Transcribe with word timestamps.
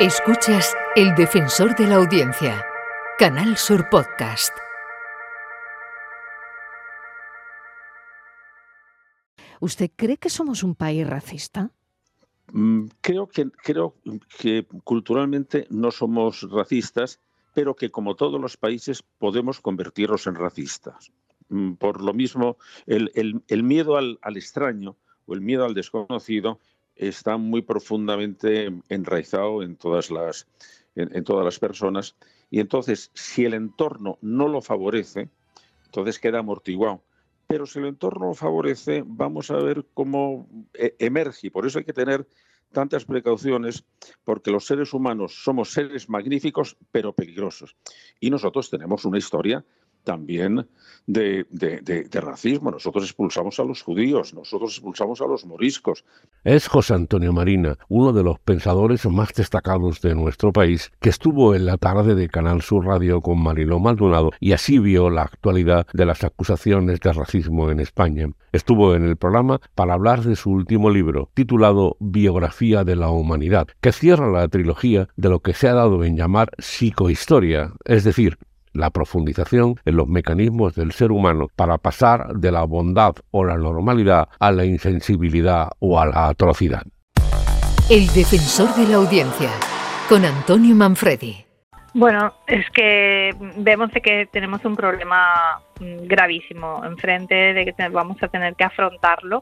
Escuchas 0.00 0.76
El 0.94 1.12
Defensor 1.16 1.74
de 1.74 1.88
la 1.88 1.96
Audiencia, 1.96 2.64
Canal 3.18 3.56
Sur 3.56 3.88
Podcast. 3.90 4.56
¿Usted 9.58 9.90
cree 9.96 10.16
que 10.16 10.30
somos 10.30 10.62
un 10.62 10.76
país 10.76 11.04
racista? 11.04 11.72
Mm, 12.52 12.84
creo 13.00 13.26
que, 13.26 13.50
creo 13.50 13.96
que 14.38 14.68
culturalmente 14.84 15.66
no 15.68 15.90
somos 15.90 16.48
racistas, 16.48 17.18
pero 17.52 17.74
que 17.74 17.90
como 17.90 18.14
todos 18.14 18.40
los 18.40 18.56
países 18.56 19.02
podemos 19.02 19.60
convertirnos 19.60 20.28
en 20.28 20.36
racistas. 20.36 21.10
Mm, 21.48 21.72
por 21.72 22.04
lo 22.04 22.14
mismo, 22.14 22.56
el, 22.86 23.64
miedo 23.64 23.96
al, 23.96 24.20
extraño 24.36 24.96
o 25.26 25.34
el 25.34 25.40
miedo 25.40 25.64
al 25.64 25.74
desconocido 25.74 26.60
está 26.98 27.36
muy 27.36 27.62
profundamente 27.62 28.70
enraizado 28.88 29.62
en 29.62 29.76
todas 29.76 30.10
las, 30.10 30.46
en 30.94 31.24
todas 31.24 31.44
las 31.44 31.58
personas. 31.58 32.16
Y 32.50 32.60
entonces, 32.60 33.10
si 33.14 33.44
el 33.44 33.54
entorno 33.54 34.18
no 34.20 34.48
lo 34.48 34.60
favorece, 34.60 35.28
entonces 35.86 36.18
queda 36.18 36.40
amortiguado 36.40 37.02
pero 37.48 37.64
si 37.64 37.78
el 37.78 37.86
entorno 37.86 38.26
lo 38.26 38.34
favorece, 38.34 39.02
vamos 39.06 39.50
a 39.50 39.56
ver 39.56 39.86
cómo 39.94 40.46
eh, 40.74 40.94
emerge. 40.98 41.50
Por 41.50 41.66
eso 41.66 41.78
hay 41.78 41.86
que 41.86 41.94
tener 41.94 42.28
tantas 42.72 43.06
precauciones, 43.06 43.86
porque 44.22 44.50
los 44.50 44.66
seres 44.66 44.92
humanos 44.92 45.42
somos 45.42 45.72
seres 45.72 46.10
magníficos, 46.10 46.76
pero 46.92 47.14
peligrosos. 47.14 47.74
Y 48.20 48.28
nosotros 48.28 48.68
tenemos 48.68 49.06
una 49.06 49.16
historia 49.16 49.64
también 50.08 50.66
de, 51.06 52.08
racismo. 52.12 52.70
Nosotros 52.70 53.04
expulsamos 53.04 53.60
a 53.60 53.64
los 53.64 53.82
judíos, 53.82 54.32
nosotros 54.32 54.72
expulsamos 54.72 55.20
a 55.20 55.26
los 55.26 55.44
moriscos. 55.44 56.02
Es 56.44 56.66
José 56.66 56.94
Antonio 56.94 57.34
Marina, 57.34 57.76
uno 57.88 58.14
de 58.14 58.22
los 58.22 58.38
pensadores 58.38 59.04
más 59.04 59.34
destacados 59.34 60.00
de 60.00 60.14
nuestro 60.14 60.50
país, 60.50 60.90
que 61.00 61.10
estuvo 61.10 61.54
en 61.54 61.66
la 61.66 61.76
tarde 61.76 62.14
de 62.14 62.30
Canal 62.30 62.62
Sur 62.62 62.86
Radio 62.86 63.20
con 63.20 63.42
Mariló 63.42 63.80
Maldonado 63.80 64.30
y 64.40 64.52
así 64.52 64.78
vio 64.78 65.10
la 65.10 65.22
actualidad 65.22 65.86
de 65.92 66.06
las 66.06 66.24
acusaciones 66.24 67.00
de 67.00 67.12
racismo 67.12 67.70
en 67.70 67.80
España. 67.80 68.28
Estuvo 68.52 68.94
en 68.94 69.04
el 69.04 69.16
programa 69.16 69.60
para 69.74 69.92
hablar 69.92 70.22
de 70.22 70.36
su 70.36 70.50
último 70.50 70.88
libro, 70.88 71.30
titulado 71.34 71.98
Biografía 72.00 72.82
de 72.82 72.96
la 72.96 73.10
Humanidad, 73.10 73.68
que 73.82 73.92
cierra 73.92 74.30
la 74.30 74.48
trilogía 74.48 75.08
de 75.16 75.28
lo 75.28 75.40
que 75.40 75.52
se 75.52 75.68
ha 75.68 75.74
dado 75.74 76.02
en 76.02 76.16
llamar 76.16 76.48
psicohistoria, 76.58 77.74
es 77.84 78.04
decir, 78.04 78.38
la 78.78 78.90
profundización 78.90 79.74
en 79.84 79.96
los 79.96 80.08
mecanismos 80.08 80.74
del 80.74 80.92
ser 80.92 81.12
humano 81.12 81.48
para 81.54 81.78
pasar 81.78 82.34
de 82.34 82.52
la 82.52 82.64
bondad 82.64 83.14
o 83.30 83.44
la 83.44 83.56
normalidad 83.56 84.28
a 84.38 84.52
la 84.52 84.64
insensibilidad 84.64 85.68
o 85.80 86.00
a 86.00 86.06
la 86.06 86.28
atrocidad. 86.28 86.82
El 87.90 88.06
defensor 88.08 88.74
de 88.74 88.86
la 88.86 88.96
audiencia, 88.96 89.50
con 90.08 90.24
Antonio 90.24 90.74
Manfredi. 90.74 91.44
Bueno, 91.94 92.34
es 92.46 92.66
que 92.70 93.34
vemos 93.56 93.90
que 94.02 94.28
tenemos 94.30 94.64
un 94.64 94.76
problema 94.76 95.60
gravísimo 95.80 96.84
enfrente, 96.84 97.34
de 97.54 97.64
que 97.64 97.88
vamos 97.88 98.22
a 98.22 98.28
tener 98.28 98.54
que 98.54 98.64
afrontarlo 98.64 99.40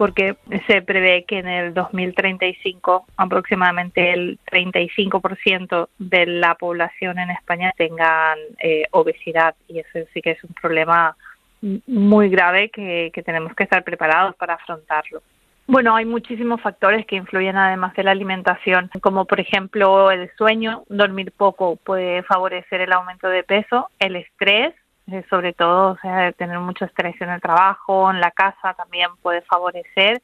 porque 0.00 0.34
se 0.66 0.80
prevé 0.80 1.24
que 1.24 1.40
en 1.40 1.46
el 1.46 1.74
2035 1.74 3.04
aproximadamente 3.18 4.14
el 4.14 4.38
35% 4.50 5.88
de 5.98 6.24
la 6.24 6.54
población 6.54 7.18
en 7.18 7.28
España 7.28 7.70
tengan 7.76 8.38
eh, 8.60 8.84
obesidad 8.92 9.54
y 9.68 9.80
eso 9.80 9.98
sí 10.14 10.22
que 10.22 10.30
es 10.30 10.42
un 10.42 10.54
problema 10.54 11.14
muy 11.86 12.30
grave 12.30 12.70
que, 12.70 13.10
que 13.12 13.22
tenemos 13.22 13.54
que 13.54 13.64
estar 13.64 13.84
preparados 13.84 14.34
para 14.36 14.54
afrontarlo. 14.54 15.20
Bueno, 15.66 15.94
hay 15.94 16.06
muchísimos 16.06 16.62
factores 16.62 17.04
que 17.04 17.16
influyen 17.16 17.58
además 17.58 17.92
de 17.92 18.02
la 18.02 18.12
alimentación, 18.12 18.90
como 19.02 19.26
por 19.26 19.38
ejemplo 19.38 20.10
el 20.10 20.30
sueño, 20.38 20.84
dormir 20.88 21.30
poco 21.30 21.76
puede 21.76 22.22
favorecer 22.22 22.80
el 22.80 22.94
aumento 22.94 23.28
de 23.28 23.42
peso, 23.42 23.90
el 23.98 24.16
estrés, 24.16 24.72
eh, 25.12 25.24
sobre 25.28 25.52
todo, 25.52 25.92
o 25.92 25.98
sea, 25.98 26.32
tener 26.32 26.58
mucho 26.58 26.84
estrés 26.84 27.20
en 27.20 27.30
el 27.30 27.40
trabajo, 27.40 28.10
en 28.10 28.20
la 28.20 28.30
casa 28.30 28.74
también 28.74 29.08
puede 29.22 29.42
favorecer 29.42 30.22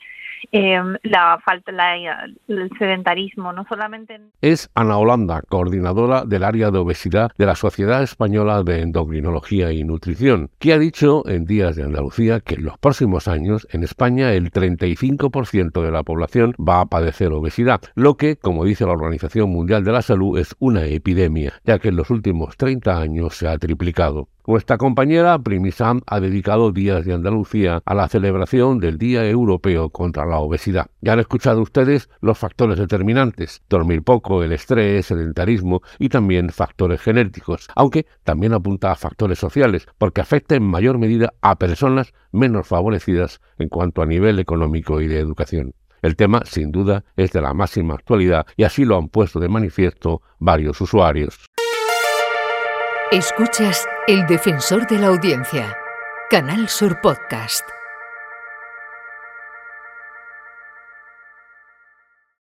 eh, 0.52 0.80
la 1.02 1.38
falta, 1.44 1.72
el 1.96 2.70
sedentarismo, 2.78 3.52
no 3.52 3.64
solamente. 3.68 4.20
Es 4.40 4.70
Ana 4.74 4.98
Holanda, 4.98 5.42
coordinadora 5.48 6.24
del 6.24 6.44
área 6.44 6.70
de 6.70 6.78
obesidad 6.78 7.30
de 7.36 7.46
la 7.46 7.54
Sociedad 7.54 8.02
Española 8.02 8.62
de 8.62 8.82
Endocrinología 8.82 9.72
y 9.72 9.84
Nutrición, 9.84 10.50
que 10.58 10.72
ha 10.72 10.78
dicho 10.78 11.26
en 11.26 11.46
Días 11.46 11.76
de 11.76 11.84
Andalucía 11.84 12.40
que 12.40 12.54
en 12.54 12.64
los 12.64 12.78
próximos 12.78 13.28
años 13.28 13.66
en 13.72 13.82
España 13.82 14.32
el 14.32 14.50
35% 14.50 15.82
de 15.82 15.90
la 15.90 16.02
población 16.02 16.54
va 16.60 16.80
a 16.80 16.86
padecer 16.86 17.32
obesidad, 17.32 17.80
lo 17.94 18.16
que, 18.16 18.36
como 18.36 18.64
dice 18.64 18.84
la 18.84 18.92
Organización 18.92 19.50
Mundial 19.50 19.84
de 19.84 19.92
la 19.92 20.02
Salud, 20.02 20.38
es 20.38 20.54
una 20.58 20.84
epidemia, 20.86 21.54
ya 21.64 21.78
que 21.78 21.88
en 21.88 21.96
los 21.96 22.10
últimos 22.10 22.56
30 22.56 22.98
años 22.98 23.34
se 23.36 23.48
ha 23.48 23.58
triplicado. 23.58 24.28
Nuestra 24.48 24.78
compañera 24.78 25.36
Primisam 25.40 26.02
ha 26.06 26.20
dedicado 26.20 26.70
Días 26.70 27.04
de 27.04 27.12
Andalucía 27.12 27.82
a 27.84 27.94
la 27.94 28.06
celebración 28.06 28.78
del 28.78 28.96
Día 28.96 29.28
Europeo 29.28 29.90
contra 29.90 30.24
la 30.24 30.38
Obesidad. 30.38 30.86
Ya 31.00 31.14
han 31.14 31.18
escuchado 31.18 31.60
ustedes 31.60 32.08
los 32.20 32.38
factores 32.38 32.78
determinantes, 32.78 33.60
dormir 33.68 34.04
poco, 34.04 34.44
el 34.44 34.52
estrés, 34.52 35.06
sedentarismo 35.06 35.82
y 35.98 36.10
también 36.10 36.50
factores 36.50 37.00
genéticos, 37.00 37.66
aunque 37.74 38.06
también 38.22 38.52
apunta 38.52 38.92
a 38.92 38.94
factores 38.94 39.40
sociales, 39.40 39.88
porque 39.98 40.20
afecta 40.20 40.54
en 40.54 40.62
mayor 40.62 40.98
medida 40.98 41.34
a 41.40 41.56
personas 41.56 42.14
menos 42.30 42.68
favorecidas 42.68 43.40
en 43.58 43.68
cuanto 43.68 44.00
a 44.00 44.06
nivel 44.06 44.38
económico 44.38 45.00
y 45.00 45.08
de 45.08 45.18
educación. 45.18 45.74
El 46.02 46.14
tema, 46.14 46.42
sin 46.44 46.70
duda, 46.70 47.04
es 47.16 47.32
de 47.32 47.40
la 47.40 47.52
máxima 47.52 47.94
actualidad 47.94 48.46
y 48.56 48.62
así 48.62 48.84
lo 48.84 48.96
han 48.96 49.08
puesto 49.08 49.40
de 49.40 49.48
manifiesto 49.48 50.22
varios 50.38 50.80
usuarios. 50.80 51.46
Escuchas 53.12 53.86
El 54.08 54.26
Defensor 54.26 54.88
de 54.88 54.98
la 54.98 55.06
Audiencia, 55.06 55.76
Canal 56.28 56.68
Sur 56.68 57.00
Podcast. 57.00 57.62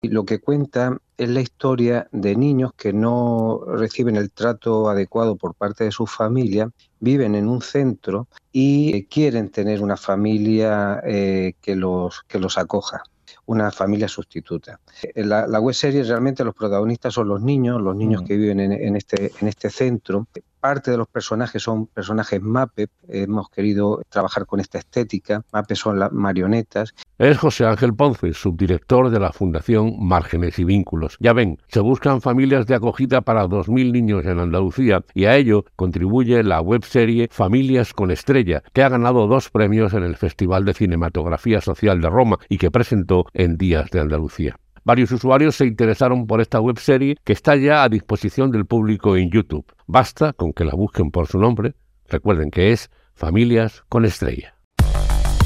Lo 0.02 0.24
que 0.24 0.38
cuenta 0.38 0.96
es 1.18 1.28
la 1.28 1.40
historia 1.40 2.06
de 2.12 2.36
niños 2.36 2.74
que 2.74 2.92
no 2.92 3.64
reciben 3.66 4.14
el 4.14 4.30
trato 4.30 4.88
adecuado 4.88 5.34
por 5.34 5.56
parte 5.56 5.82
de 5.82 5.90
su 5.90 6.06
familia, 6.06 6.70
viven 7.00 7.34
en 7.34 7.48
un 7.48 7.60
centro 7.60 8.28
y 8.52 9.06
quieren 9.06 9.50
tener 9.50 9.82
una 9.82 9.96
familia 9.96 11.02
eh, 11.04 11.54
que, 11.60 11.74
los, 11.74 12.22
que 12.28 12.38
los 12.38 12.56
acoja 12.56 13.02
una 13.46 13.70
familia 13.70 14.08
sustituta. 14.08 14.78
La, 15.14 15.46
la 15.46 15.60
web 15.60 15.74
serie 15.74 16.04
realmente 16.04 16.44
los 16.44 16.54
protagonistas 16.54 17.14
son 17.14 17.28
los 17.28 17.42
niños, 17.42 17.80
los 17.80 17.96
niños 17.96 18.22
mm. 18.22 18.24
que 18.26 18.36
viven 18.36 18.60
en, 18.60 18.96
este, 18.96 19.32
en 19.40 19.48
este 19.48 19.68
centro. 19.68 20.26
Parte 20.62 20.92
de 20.92 20.96
los 20.96 21.08
personajes 21.08 21.60
son 21.60 21.88
personajes 21.88 22.40
MAPE, 22.40 22.86
hemos 23.08 23.50
querido 23.50 24.00
trabajar 24.08 24.46
con 24.46 24.60
esta 24.60 24.78
estética, 24.78 25.44
MAPE 25.52 25.74
son 25.74 25.98
las 25.98 26.12
marionetas. 26.12 26.94
Es 27.18 27.36
José 27.36 27.66
Ángel 27.66 27.92
Ponce, 27.94 28.32
subdirector 28.32 29.10
de 29.10 29.18
la 29.18 29.32
Fundación 29.32 29.96
Márgenes 29.98 30.60
y 30.60 30.64
Vínculos. 30.64 31.16
Ya 31.18 31.32
ven, 31.32 31.59
se 31.66 31.80
buscan 31.80 32.20
familias 32.20 32.68
de 32.68 32.76
acogida 32.76 33.22
para 33.22 33.47
2.000 33.47 33.91
niños 33.91 34.24
en 34.24 34.38
Andalucía 34.38 35.04
y 35.14 35.24
a 35.24 35.34
ello 35.34 35.64
contribuye 35.74 36.44
la 36.44 36.60
webserie 36.60 37.26
Familias 37.32 37.92
con 37.92 38.12
Estrella, 38.12 38.62
que 38.72 38.84
ha 38.84 38.88
ganado 38.88 39.26
dos 39.26 39.50
premios 39.50 39.94
en 39.94 40.04
el 40.04 40.15
Festival 40.15 40.65
de 40.65 40.74
Cinematografía 40.74 41.60
Social 41.60 42.00
de 42.00 42.08
Roma 42.08 42.38
y 42.48 42.58
que 42.58 42.70
presentó 42.70 43.24
en 43.34 43.56
Días 43.56 43.91
de 43.91 43.98
Andalucía. 43.98 44.56
Varios 44.84 45.12
usuarios 45.12 45.54
se 45.54 45.66
interesaron 45.66 46.26
por 46.26 46.40
esta 46.40 46.60
webserie 46.60 47.14
que 47.22 47.32
está 47.32 47.54
ya 47.54 47.84
a 47.84 47.88
disposición 47.88 48.50
del 48.50 48.66
público 48.66 49.16
en 49.16 49.30
YouTube. 49.30 49.64
Basta 49.86 50.32
con 50.32 50.52
que 50.52 50.64
la 50.64 50.74
busquen 50.74 51.12
por 51.12 51.28
su 51.28 51.38
nombre. 51.38 51.74
Recuerden 52.08 52.50
que 52.50 52.72
es 52.72 52.90
Familias 53.14 53.84
con 53.88 54.04
Estrella. 54.04 54.56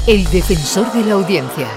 El 0.07 0.23
defensor 0.31 0.91
de 0.91 1.05
la 1.05 1.13
audiencia, 1.13 1.67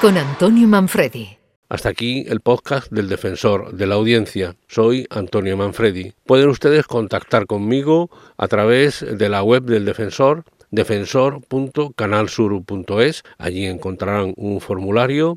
con 0.00 0.16
Antonio 0.16 0.66
Manfredi. 0.66 1.36
Hasta 1.68 1.90
aquí 1.90 2.24
el 2.28 2.40
podcast 2.40 2.90
del 2.90 3.10
defensor 3.10 3.74
de 3.74 3.86
la 3.86 3.96
audiencia. 3.96 4.56
Soy 4.66 5.06
Antonio 5.10 5.54
Manfredi. 5.56 6.14
Pueden 6.24 6.48
ustedes 6.48 6.86
contactar 6.86 7.44
conmigo 7.46 8.08
a 8.38 8.48
través 8.48 9.04
de 9.18 9.28
la 9.28 9.42
web 9.42 9.64
del 9.64 9.84
defensor 9.84 10.44
defensor.canalsur.es. 10.70 13.22
Allí 13.36 13.66
encontrarán 13.66 14.32
un 14.36 14.60
formulario 14.60 15.36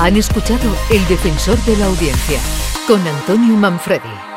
han 0.00 0.16
escuchado 0.16 0.74
El 0.90 1.06
Defensor 1.08 1.58
de 1.64 1.76
la 1.76 1.84
Audiencia 1.84 2.40
con 2.86 3.06
Antonio 3.06 3.54
Manfredi. 3.54 4.29